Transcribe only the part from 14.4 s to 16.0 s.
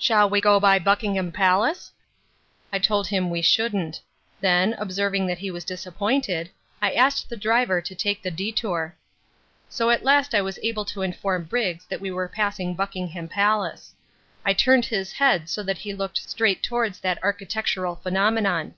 I turned his head so that he